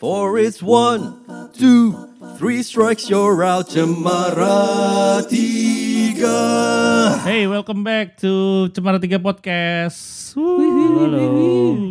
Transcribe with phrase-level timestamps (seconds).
[0.00, 1.20] Four is one,
[1.52, 1.92] two,
[2.40, 3.68] three strikes you're out.
[3.68, 6.40] Cemara tiga.
[7.20, 10.32] Hey, welcome back to Cemara 3 Podcast.
[10.40, 11.28] Wuh, Halo.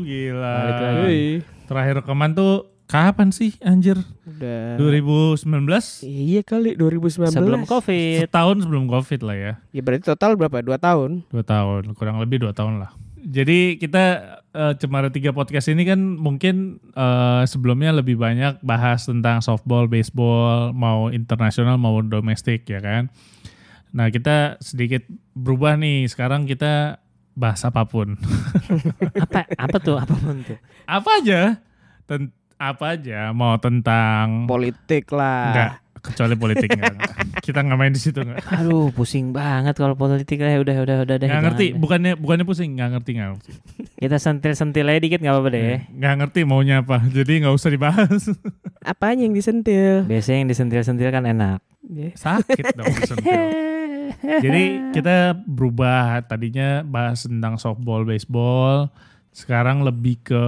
[0.02, 0.56] Gila.
[0.58, 1.26] Balik lagi.
[1.70, 4.02] Terakhir rekaman tuh kapan sih anjir?
[4.26, 4.82] Udah.
[4.82, 6.02] 2019?
[6.02, 7.30] Iya kali 2019.
[7.30, 8.26] Sebelum COVID.
[8.26, 9.54] Setahun sebelum Covid lah ya.
[9.70, 10.66] Ya berarti total berapa?
[10.66, 11.30] Dua tahun.
[11.30, 12.90] Dua tahun, kurang lebih dua tahun lah.
[13.20, 14.04] Jadi kita
[14.52, 20.72] eh, Cemara 3 Podcast ini kan mungkin eh, sebelumnya lebih banyak bahas tentang softball, baseball,
[20.72, 23.12] mau internasional mau domestik ya kan.
[23.92, 25.04] Nah kita sedikit
[25.34, 27.02] berubah nih, sekarang kita
[27.36, 28.16] bahas apa pun.
[29.24, 31.42] apa apa tuh apa pun tuh apa aja
[32.10, 35.48] Ten- apa aja mau tentang Politik lah.
[35.54, 35.74] enggak
[36.10, 37.14] kecuali politik enggak, enggak.
[37.40, 41.16] kita nggak main di situ enggak aduh pusing banget kalau politik lah udah udah udah
[41.16, 41.78] deh nggak ngerti deh.
[41.78, 43.52] bukannya bukannya pusing nggak ngerti nggak ngerti
[43.98, 47.70] kita sentil sentil aja dikit nggak apa-apa deh nggak ngerti maunya apa jadi nggak usah
[47.70, 48.24] dibahas
[48.82, 50.04] Apanya yang disentil?
[50.04, 52.12] biasanya yang disentil sentil kan enak Ya.
[52.14, 53.34] sakit dong sentil.
[54.44, 58.92] jadi kita berubah tadinya bahas tentang softball baseball
[59.32, 60.44] sekarang lebih ke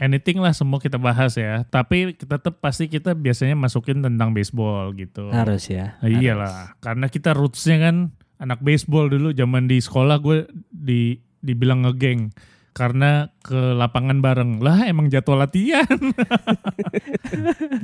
[0.00, 1.62] anything lah semua kita bahas ya.
[1.68, 5.28] Tapi tetap pasti kita biasanya masukin tentang baseball gitu.
[5.30, 7.96] Harus ya Nah, iyalah, karena kita rootsnya kan
[8.40, 9.36] anak baseball dulu.
[9.36, 12.32] Zaman di sekolah gue di dibilang ngegeng.
[12.70, 14.62] Karena ke lapangan bareng.
[14.62, 15.90] Lah emang jadwal latihan.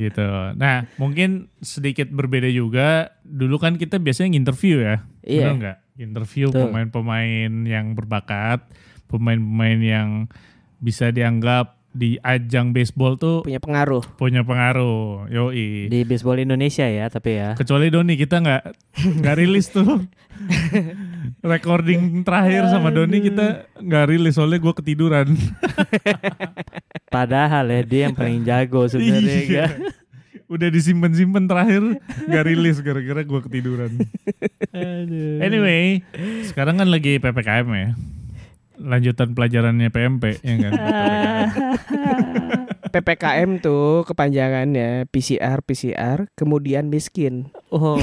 [0.00, 0.28] Gitu.
[0.56, 3.12] Nah mungkin sedikit berbeda juga.
[3.22, 5.52] Dulu kan kita biasanya interview ya, Iya.
[5.52, 5.78] benar nggak?
[5.96, 8.62] Interview pemain-pemain yang berbakat,
[9.08, 10.08] pemain-pemain yang
[10.76, 14.04] bisa dianggap di ajang baseball tuh Punya pengaruh.
[14.14, 15.88] punya pengaruh, yoi.
[15.88, 18.62] di baseball Indonesia ya tapi ya Kecuali Doni kita nggak
[19.18, 20.04] nggak rilis tuh
[21.42, 25.32] recording terakhir sama Doni kita nggak rilis soalnya gue ketiduran.
[27.08, 29.66] padahal ya dia yang paling jago sebenarnya Iya.
[29.66, 29.80] kan?
[30.46, 31.82] Udah disimpan-simpan terakhir
[32.22, 33.90] nggak rilis gara-gara gue ketiduran.
[34.76, 35.40] Aduh.
[35.40, 36.04] Anyway,
[36.44, 37.88] sekarang kan lagi ppkm ya.
[38.86, 40.72] Lanjutan pelajarannya PMP ya kan.
[42.86, 42.86] PPKM.
[42.94, 47.50] PPKM tuh kepanjangannya PCR PCR kemudian miskin.
[47.74, 47.98] oh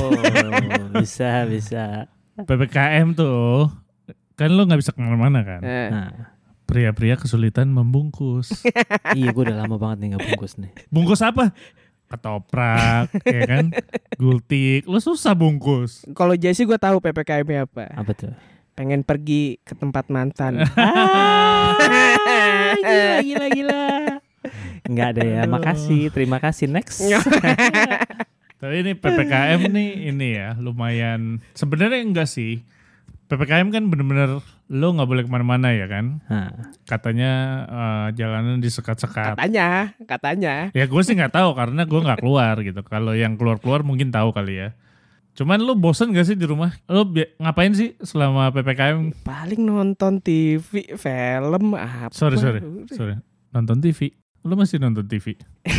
[0.91, 3.71] bisa bisa PPKM tuh
[4.33, 5.61] kan lo nggak bisa ke mana-mana kan.
[5.61, 6.11] Nah, nah
[6.63, 8.63] Pria-pria kesulitan membungkus.
[9.19, 11.51] iya gue udah lama banget nih nggak bungkus nih Bungkus apa?
[12.07, 13.65] Ketoprak, ya kan?
[14.21, 16.07] Gultik, lo susah bungkus.
[16.13, 17.89] kalau Jesse gue tahu PPKM-nya apa.
[17.93, 18.33] apa tuh
[18.73, 20.61] Pengen pergi ke tempat mantan.
[20.77, 21.77] ah,
[22.81, 23.83] gila gila gila
[24.83, 26.99] nggak ada ya makasih terima kasih next
[28.63, 31.43] Tapi ini PPKM nih ini ya lumayan.
[31.51, 32.63] Sebenarnya enggak sih.
[33.27, 34.39] PPKM kan bener-bener
[34.71, 36.23] lo nggak boleh ke mana-mana ya kan?
[36.31, 37.31] nah, Katanya
[37.67, 39.35] eh, jalanan disekat-sekat.
[39.35, 40.55] katanya, katanya.
[40.71, 42.79] Ya gue sih nggak tahu karena gue nggak keluar gitu.
[42.87, 44.69] Kalau yang keluar-keluar mungkin tahu kali ya.
[45.33, 46.71] Cuman lo bosen gak sih di rumah?
[46.85, 49.21] Lo bi- ngapain sih selama PPKM?
[49.21, 52.13] Paling nonton TV, film apa.
[52.13, 53.13] Sorry sorry sorry.
[53.49, 54.13] Nonton TV.
[54.41, 55.33] Lo masih nonton TV?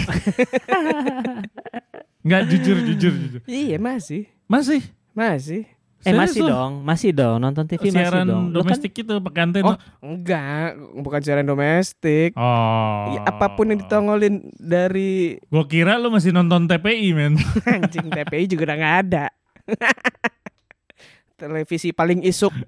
[2.24, 3.40] Nggak jujur jujur jujur.
[3.44, 4.80] Iya masih, Masih.
[5.12, 5.62] masih.
[6.00, 6.48] eh Serius masih lo?
[6.50, 9.66] dong masih dong nonton TV masih Siaran dong Lu kan domestik itu pakai antena.
[9.66, 12.30] Oh, enggak, bukan siaran domestik.
[12.34, 13.08] Oh.
[13.08, 17.34] Ya, apa pun yang ditongolin dari Gue kira lu masih nonton TPI men.
[17.66, 19.24] anjing TPI juga udah nggak ada.
[21.34, 22.54] Televisi paling isuk.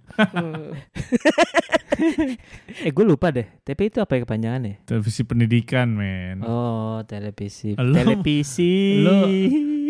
[2.77, 6.45] Eh gue lupa deh TP itu apa ya kepanjangannya Televisi pendidikan men.
[6.45, 9.31] oh televisi Lu- televisi lu-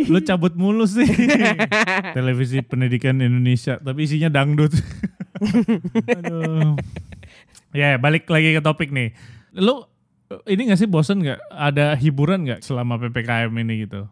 [0.06, 1.08] Lu cabut mulu sih.
[2.16, 3.80] Televisi pendidikan Indonesia.
[3.80, 4.76] Tapi isinya dangdut.
[6.12, 6.76] Aduh.
[7.72, 9.16] Ya balik lagi ke topik nih.
[9.50, 9.88] Lu
[10.44, 11.40] ini gak sih bosen gak?
[11.48, 14.04] Ada hiburan gak selama PPKM ini gitu?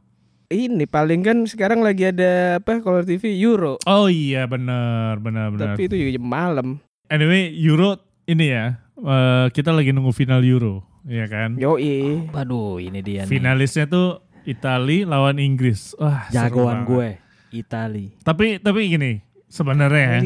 [0.55, 3.75] Ini paling kan sekarang lagi ada apa kalau TV Euro.
[3.85, 5.75] Oh iya bener bener bener.
[5.75, 6.69] Tapi itu juga jam malam.
[7.11, 8.79] Anyway Euro ini ya.
[8.95, 10.87] eh, kita lagi nunggu final Euro.
[11.05, 11.59] Iya kan?
[11.59, 12.31] Yoi.
[12.31, 15.93] waduh ini dia nih Finalisnya tuh Itali lawan Inggris.
[15.99, 17.19] Wah, jagoan gue
[17.51, 20.21] Itali Tapi tapi gini, sebenarnya ya.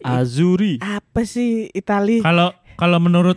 [0.00, 2.22] Azuri Apa sih Itali?
[2.22, 3.36] kalau kalau menurut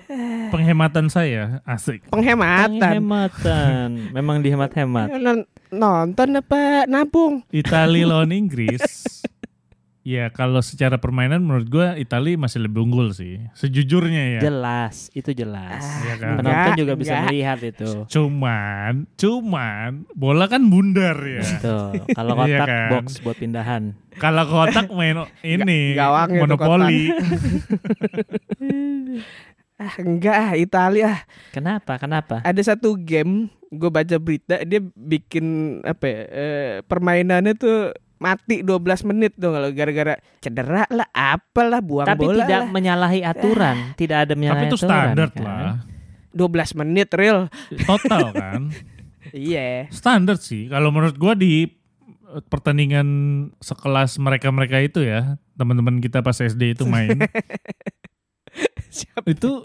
[0.54, 2.06] penghematan saya asik.
[2.08, 2.78] Penghematan.
[2.78, 7.48] penghematan memang dihemat-hemat Non- Nonton apa nabung?
[7.48, 9.21] Itali lawan Inggris.
[10.02, 13.38] Ya kalau secara permainan menurut gua Itali masih lebih unggul sih.
[13.54, 14.42] Sejujurnya ya.
[14.42, 16.36] jelas itu jelas Iya kan?
[16.38, 17.26] penonton Enggak, juga bisa enggak.
[17.30, 21.46] melihat itu Cuman, cuman bola kan bundar ya.
[22.18, 22.90] Kalau Iya kotak kan?
[22.92, 23.84] box buat pindahan.
[24.14, 27.02] Kalau kotak main ini Gawangnya tuh monopoli.
[29.82, 31.20] Ah enggak ah Italia ah.
[31.50, 31.98] Kenapa?
[31.98, 32.46] Kenapa?
[32.46, 35.46] Ada satu game gue baca berita dia bikin
[35.82, 37.90] apa ya, eh, permainannya tuh
[38.22, 42.70] mati 12 menit dong kalau gara-gara cedera lah apalah buang Tapi bola tidak lah.
[42.70, 44.90] menyalahi aturan, tidak ada Tapi menyalahi itu aturan.
[45.10, 45.42] standar kan?
[45.42, 45.76] lah.
[46.32, 47.50] 12 menit real.
[47.82, 48.62] Total kan.
[49.32, 49.90] Iya.
[49.90, 50.70] Standar sih.
[50.70, 53.08] Kalau menurut gua di eh, pertandingan
[53.58, 57.18] sekelas mereka-mereka itu ya, teman-teman kita pas SD itu main.
[58.92, 59.24] Siapa?
[59.26, 59.64] itu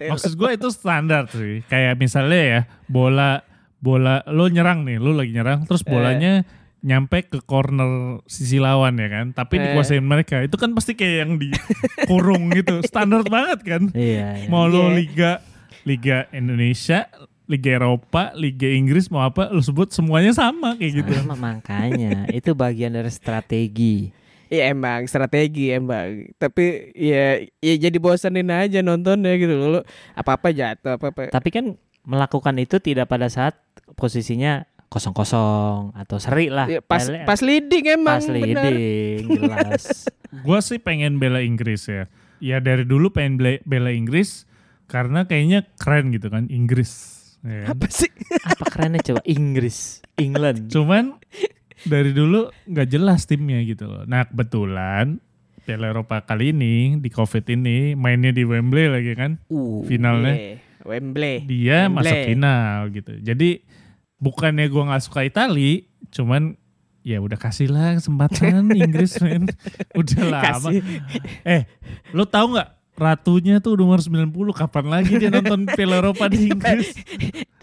[0.00, 1.62] maksud gua itu standar sih.
[1.66, 3.42] Kayak misalnya ya, bola
[3.78, 6.40] bola lo nyerang nih, lo lagi nyerang terus Eh.
[6.78, 9.62] Nyampe ke corner sisi lawan ya kan, tapi Eh.
[9.70, 10.38] dikuasain mereka.
[10.40, 12.80] Itu kan pasti kayak yang dikurung gitu.
[12.82, 13.82] Standar banget kan.
[13.92, 14.48] Iya, iya.
[14.48, 14.94] Mau lo Iya.
[14.94, 15.30] liga
[15.82, 17.08] Liga Indonesia,
[17.48, 21.10] Liga Eropa, Liga Inggris mau apa lo sebut semuanya sama kayak gitu.
[21.16, 24.12] Sama makanya itu bagian dari strategi.
[24.48, 26.28] Iya emang strategi emang.
[26.36, 29.84] Tapi ya ya jadi bosanin aja nontonnya gitu loh.
[30.12, 31.32] Apa-apa jatuh apa-apa.
[31.32, 33.56] Tapi kan melakukan itu tidak pada saat
[33.92, 36.66] posisinya kosong-kosong atau seri lah.
[36.66, 38.40] Ya, pas pas leading emang pas bener.
[38.72, 40.08] leading jelas.
[40.44, 42.08] Gua sih pengen bela Inggris ya.
[42.38, 44.48] Ya dari dulu pengen bela, bela Inggris
[44.88, 47.16] karena kayaknya keren gitu kan Inggris.
[47.44, 47.76] ya kan?
[47.76, 48.10] Apa sih?
[48.56, 50.72] Apa kerennya coba Inggris, England.
[50.72, 51.20] Cuman
[51.84, 54.02] dari dulu nggak jelas timnya gitu loh.
[54.08, 55.20] Nah kebetulan
[55.62, 60.32] Piala Eropa kali ini di COVID ini mainnya di Wembley lagi kan Uh, finalnya.
[60.32, 60.56] Iya,
[60.88, 61.44] Wembley.
[61.44, 61.92] dia Wembley.
[62.00, 63.12] masuk final gitu.
[63.20, 63.50] Jadi
[64.18, 66.54] bukannya gua nggak suka Itali, cuman
[67.06, 69.48] ya udah kasih lah kesempatan Inggris men.
[69.96, 70.44] Udah lama.
[70.68, 70.82] Kasih.
[71.46, 71.62] Eh,
[72.12, 76.92] lo tahu nggak ratunya tuh umur 90 kapan lagi dia nonton Piala Eropa di Inggris?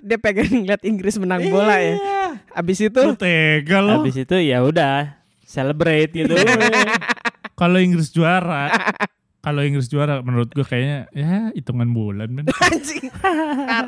[0.06, 1.98] Dia pengen ngeliat Inggris menang bola ya.
[2.54, 4.06] Abis itu Lo tega lo.
[4.06, 5.18] Habis itu ya udah
[5.50, 6.38] celebrate gitu.
[7.58, 8.70] Kalau Inggris juara,
[9.46, 12.50] kalau Inggris juara menurut gua kayaknya ya hitungan bulan men.
[12.66, 13.14] anjing.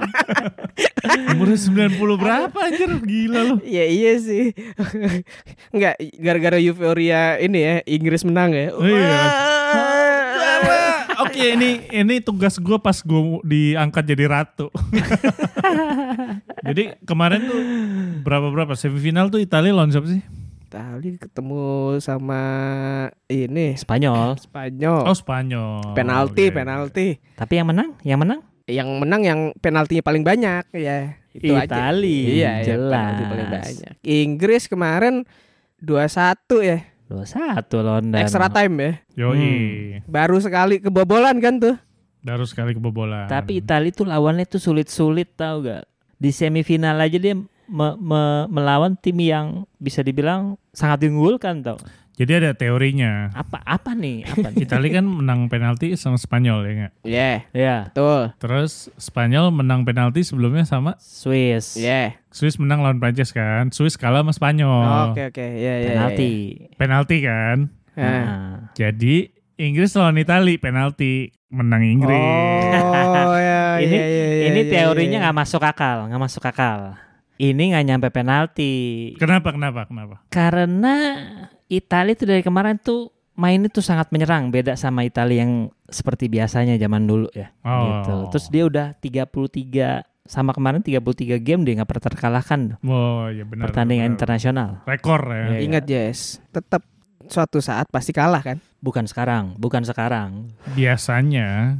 [1.33, 3.55] Umurnya 90 berapa anjir gila lo.
[3.65, 4.53] Iya iya sih.
[5.73, 8.69] Enggak gara-gara euforia ini ya Inggris menang ya.
[8.77, 9.17] Oh, iya.
[11.25, 14.69] Oke ini ini tugas gue pas gue diangkat jadi ratu.
[16.69, 17.61] jadi kemarin tuh
[18.21, 20.21] berapa berapa semifinal tuh Italia lawan siapa sih?
[20.67, 21.63] Tadi ketemu
[22.03, 22.43] sama
[23.31, 24.35] ini Spanyol.
[24.35, 25.07] Spanyol.
[25.07, 25.95] Oh Spanyol.
[25.95, 26.55] penalti, Oke.
[26.59, 27.07] penalti.
[27.39, 31.15] Tapi yang menang, yang menang Yang menang yang penaltinya paling banyak ya.
[31.31, 31.87] Itu aja.
[31.87, 32.91] Itali, Iya, ya, jelas.
[32.91, 33.93] penalti paling banyak.
[34.03, 35.23] Inggris kemarin
[35.79, 36.79] 2-1 ya.
[37.07, 38.19] dua satu London.
[38.19, 38.91] Extra time ya.
[39.23, 39.39] Yoi.
[39.39, 40.03] Hmm.
[40.03, 41.79] Baru sekali kebobolan kan tuh.
[42.19, 43.31] Baru sekali kebobolan.
[43.31, 45.87] Tapi Itali tuh lawannya tuh sulit-sulit tau gak?
[46.19, 51.77] Di semifinal aja dia me- me- melawan tim yang bisa dibilang sangat diunggulkan tau.
[52.17, 53.29] Jadi ada teorinya.
[53.37, 54.25] Apa apa nih?
[54.25, 54.65] Apa nih?
[54.65, 56.93] Italia kan menang penalti sama Spanyol ya nggak?
[57.05, 58.33] Iya, ya, betul.
[58.41, 61.77] Terus Spanyol menang penalti sebelumnya sama Swiss.
[61.77, 62.17] Iya.
[62.33, 63.69] Swiss menang lawan Prancis kan.
[63.69, 65.13] Swiss kalah sama Spanyol.
[65.13, 65.45] Oke, oke.
[65.45, 65.89] Iya, iya.
[65.93, 66.33] Penalti.
[66.73, 67.57] Penalti kan.
[67.93, 68.09] iya.
[68.25, 68.57] Nah.
[68.73, 69.29] Jadi
[69.61, 72.17] Inggris lawan Itali penalti menang Inggris.
[72.81, 75.23] Oh, ya, ini iya, iya, iya, ini iya, teorinya iya.
[75.29, 76.97] nggak masuk akal, nggak masuk akal.
[77.37, 78.73] Ini nggak nyampe penalti.
[79.21, 80.25] Kenapa kenapa kenapa?
[80.33, 80.95] Karena
[81.69, 86.73] Italia tuh dari kemarin tuh mainnya tuh sangat menyerang, beda sama Italia yang seperti biasanya
[86.81, 87.53] zaman dulu ya.
[87.61, 88.01] Oh.
[88.01, 88.15] Gitu.
[88.33, 93.71] Terus dia udah 33 sama kemarin 33 game dia nggak pernah terkalahkan Oh ya benar.
[93.71, 94.15] pertandingan benar.
[94.19, 94.69] internasional.
[94.83, 95.45] Rekor ya.
[95.55, 95.57] Iya.
[95.63, 96.19] Ingat, Jess.
[96.51, 96.83] Tetap
[97.29, 98.57] suatu saat pasti kalah kan?
[98.81, 100.51] Bukan sekarang, bukan sekarang.
[100.73, 101.79] Biasanya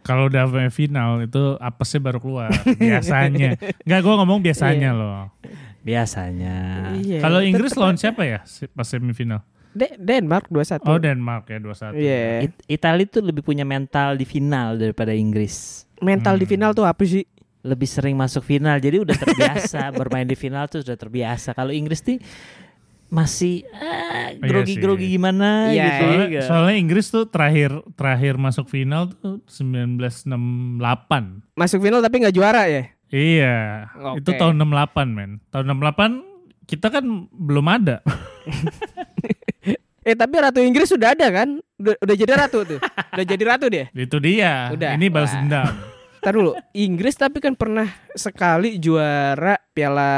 [0.00, 2.50] kalau udah sampai final itu apesnya baru keluar.
[2.80, 3.56] Biasanya.
[3.82, 5.28] Enggak gua ngomong biasanya loh.
[5.80, 6.56] Biasanya.
[6.96, 7.18] Iya.
[7.20, 8.40] Kalau Inggris lawan siapa ya
[8.70, 9.40] pas semifinal?
[9.70, 10.82] De- Denmark 2-1.
[10.84, 11.94] Oh Denmark ya 2-1.
[11.94, 12.22] Iya.
[12.44, 15.86] It- Italia tuh lebih punya mental di final daripada Inggris.
[15.98, 16.52] Mental di Hmm.
[16.52, 17.24] final tuh apa sih?
[17.60, 21.52] Lebih sering masuk final, jadi udah terbiasa bermain di final tuh sudah terbiasa.
[21.52, 22.16] Kalau Inggris nih
[23.10, 25.12] masih ah, Iya grogi-grogi sih.
[25.18, 25.98] gimana Iya, gitu.
[26.00, 26.42] Soalnya, ya.
[26.46, 30.30] soalnya Inggris tuh terakhir terakhir masuk final tuh 1968.
[31.58, 32.82] Masuk final tapi nggak juara ya?
[33.10, 34.22] Iya, Oke.
[34.22, 35.42] itu tahun 68 men.
[35.50, 36.22] Tahun 68
[36.70, 38.00] kita kan belum ada.
[40.00, 41.60] Eh tapi Ratu Inggris sudah ada kan?
[41.76, 42.80] Udah, udah jadi ratu tuh.
[43.12, 43.84] udah jadi ratu dia.
[43.92, 44.72] itu dia.
[44.72, 44.96] Udah.
[44.96, 45.68] Ini balas dendam.
[46.20, 50.12] Ntar dulu, Inggris tapi kan pernah sekali juara Piala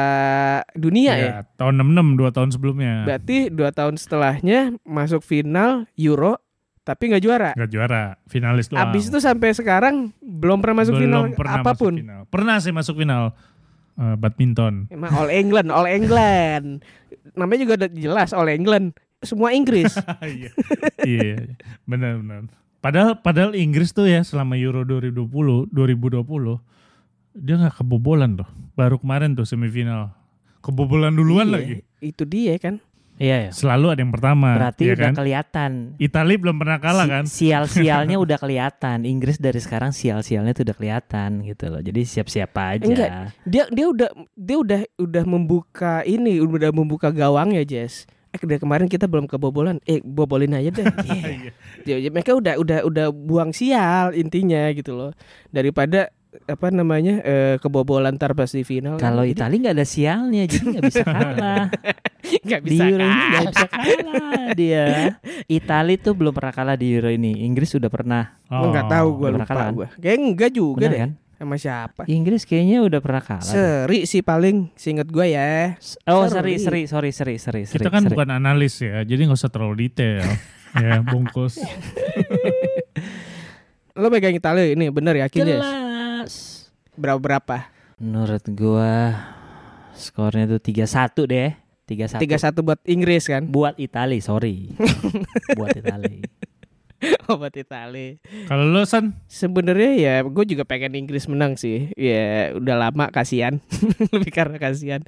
[0.74, 1.22] Dunia ya.
[1.22, 3.06] Iya, tahun 66 dua tahun sebelumnya.
[3.06, 6.42] Berarti dua tahun setelahnya masuk final Euro
[6.82, 7.50] tapi nggak juara.
[7.54, 8.82] Gak juara, finalis doang.
[8.82, 11.94] Abis itu sampai sekarang belum pernah masuk Belum final pernah apa pun.
[11.94, 12.20] Masuk final.
[12.26, 13.22] Pernah sih masuk final
[14.02, 14.74] eh, badminton.
[14.90, 16.82] Emang All England, All England.
[17.38, 18.98] Namanya juga udah jelas All England.
[19.22, 19.94] Semua Inggris.
[20.26, 20.50] iya,
[21.06, 21.54] iya,
[21.86, 22.50] benar benar.
[22.82, 26.58] Padahal padahal Inggris tuh ya selama Euro 2020 2020
[27.32, 28.48] dia nggak kebobolan loh.
[28.74, 30.12] Baru kemarin tuh semifinal.
[30.60, 31.76] Kebobolan duluan Iya, lagi.
[31.98, 32.82] Itu dia kan.
[33.16, 33.50] Iya ya.
[33.52, 34.48] Selalu ada yang pertama.
[34.56, 35.14] Berarti ya udah kan?
[35.14, 35.70] kelihatan.
[35.96, 37.24] Itali belum pernah kalah Si- kan?
[37.24, 38.98] Sial-sialnya udah kelihatan.
[39.04, 41.80] Inggris dari sekarang sial-sialnya tuh udah kelihatan gitu loh.
[41.80, 42.82] Jadi siap-siap aja.
[42.82, 43.10] Enggak.
[43.46, 48.10] Dia dia udah dia udah udah membuka ini, udah membuka gawangnya, Jess.
[48.32, 49.76] Eh dari kemarin kita belum kebobolan.
[49.84, 50.84] Eh bobolin aja deh.
[51.04, 51.52] Iya.
[51.84, 55.10] Ya, ya, mereka udah udah udah buang sial intinya gitu loh.
[55.48, 56.08] Daripada
[56.44, 58.96] apa namanya eh, kebobolan ntar pas di final.
[58.96, 61.64] Kalau Jadi Italia nggak ada sialnya, jadi nggak bisa kalah.
[62.22, 63.28] nggak di bisa Euro ini kalah.
[63.28, 64.86] nggak bisa kalah dia.
[65.46, 67.44] Italia tuh belum pernah kalah di Euro ini.
[67.44, 68.32] Inggris sudah pernah.
[68.46, 69.72] Gua nggak tahu gue Pernah lupa kalah kan?
[69.74, 69.86] gue.
[70.00, 71.00] Kayak enggak juga Benar deh.
[71.04, 71.10] kan?
[71.42, 72.06] Sama siapa?
[72.06, 73.42] Inggris kayaknya udah pernah kalah.
[73.42, 73.50] deh.
[73.50, 75.74] Seri sih paling seinget gue ya.
[76.06, 76.54] Oh, Seri.
[76.54, 78.14] seri, seri, sorry, seri, seri, Kita seri, kan seri.
[78.14, 80.22] bukan analis ya, jadi nggak usah terlalu detail.
[80.78, 81.58] ya bungkus.
[83.98, 85.50] Lo pegang Italia ini bener yakin Jess?
[85.50, 86.32] jelas.
[86.94, 87.56] Berapa berapa?
[87.98, 89.18] Menurut gua
[89.92, 91.50] skornya tuh 3-1 deh.
[91.90, 92.22] 3-1.
[92.22, 93.50] Tiga satu buat Inggris kan?
[93.50, 94.70] Buat Italia, sorry.
[95.58, 96.22] Buat Italia.
[97.30, 98.18] Oh, buat Italia.
[98.46, 101.90] Kalau lo San, Sebenarnya ya gue juga pengen Inggris menang sih.
[101.98, 103.58] Ya udah lama kasihan.
[104.14, 105.02] Lebih karena kasihan.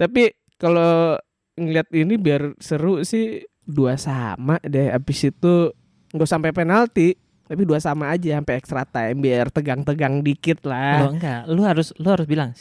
[0.00, 1.16] Tapi kalau
[1.58, 4.88] ngeliat ini biar seru sih dua sama deh.
[4.92, 5.72] Abis itu
[6.16, 7.16] nggak sampai penalti.
[7.48, 11.08] Tapi dua sama aja sampai extra time biar tegang-tegang dikit Lo lah.
[11.08, 12.52] enggak, lu harus lu harus bilang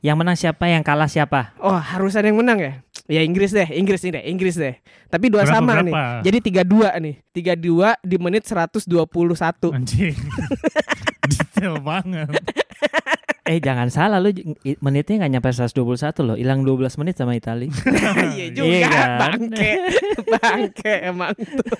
[0.00, 1.52] yang menang siapa, yang kalah siapa.
[1.60, 2.74] Oh harus ada yang menang ya?
[3.04, 4.74] Ya Inggris deh, Inggris nih deh, Inggris deh.
[5.06, 5.84] Tapi dua Berapa, sama berapa?
[5.84, 5.94] nih.
[6.24, 8.80] Jadi tiga dua nih, tiga dua di menit 121
[9.70, 10.16] anjing.
[11.28, 12.32] Detail banget.
[13.44, 14.32] Eh jangan salah lu
[14.80, 15.76] menitnya nggak nyampe 121
[16.24, 17.68] loh, hilang 12 menit sama Italia.
[18.32, 19.18] Iya juga Iya kan?
[19.20, 19.70] bangke
[20.32, 21.76] Bangke emang tuh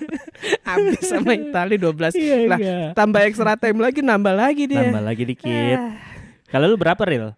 [0.61, 2.59] Habis sama Italia 12 Iya, Lah
[2.93, 5.77] tambah extra time lagi nambah lagi dia Tambah lagi dikit.
[5.81, 5.97] Ah.
[6.53, 7.33] Kalau lu berapa Ril?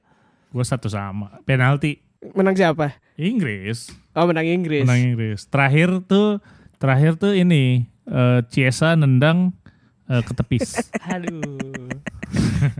[0.51, 1.39] Gue satu sama.
[1.47, 2.03] Penalti
[2.35, 2.99] Menang siapa?
[3.17, 3.89] Inggris.
[4.13, 5.49] Oh menang Inggris Menang Inggris.
[5.49, 6.37] Terakhir tuh
[6.77, 9.53] terakhir tuh ini eh, Chiesa nendang
[10.05, 10.77] eh, ke tepis.
[11.13, 11.89] Aduh.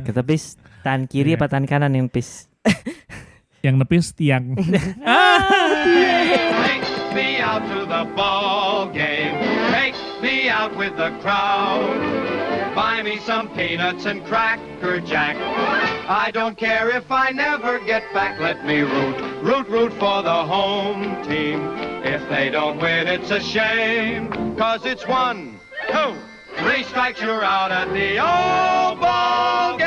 [0.05, 1.37] Kita pis tahan kiri Iya.
[1.37, 2.49] apa tahan kanan yang pis?
[3.65, 4.53] yang nepis tiang.
[4.57, 4.97] Take
[7.13, 9.33] me out to the ball game.
[9.73, 11.97] Take me out with the crowd.
[12.77, 15.33] Buy me some peanuts and cracker jack.
[16.09, 18.39] I don't care if I never get back.
[18.39, 21.59] Let me root, root, root for the home team.
[22.05, 24.55] If they don't win, it's a shame.
[24.55, 25.59] Cause it's one,
[25.91, 26.15] two,
[26.55, 29.86] three strikes, you're out at the old ball game.